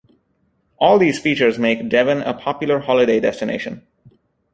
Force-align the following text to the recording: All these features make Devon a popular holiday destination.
All 0.79 0.97
these 0.97 1.19
features 1.19 1.59
make 1.59 1.87
Devon 1.87 2.23
a 2.23 2.33
popular 2.33 2.79
holiday 2.79 3.19
destination. 3.19 3.85